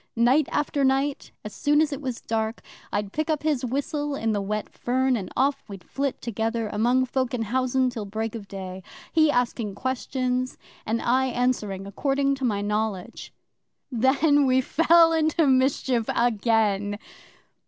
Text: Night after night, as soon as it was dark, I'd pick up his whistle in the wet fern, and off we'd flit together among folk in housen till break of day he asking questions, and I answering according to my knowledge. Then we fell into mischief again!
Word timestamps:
Night 0.15 0.47
after 0.51 0.83
night, 0.83 1.31
as 1.45 1.53
soon 1.53 1.79
as 1.79 1.93
it 1.93 2.01
was 2.01 2.21
dark, 2.21 2.63
I'd 2.91 3.13
pick 3.13 3.29
up 3.29 3.43
his 3.43 3.63
whistle 3.63 4.15
in 4.15 4.31
the 4.31 4.41
wet 4.41 4.67
fern, 4.67 5.15
and 5.15 5.31
off 5.37 5.63
we'd 5.67 5.83
flit 5.83 6.23
together 6.23 6.67
among 6.69 7.05
folk 7.05 7.35
in 7.35 7.43
housen 7.43 7.87
till 7.91 8.05
break 8.05 8.33
of 8.33 8.47
day 8.47 8.81
he 9.11 9.29
asking 9.29 9.75
questions, 9.75 10.57
and 10.87 11.03
I 11.03 11.27
answering 11.27 11.85
according 11.85 12.33
to 12.37 12.43
my 12.43 12.61
knowledge. 12.63 13.31
Then 13.91 14.47
we 14.47 14.59
fell 14.59 15.13
into 15.13 15.45
mischief 15.45 16.09
again! 16.15 16.97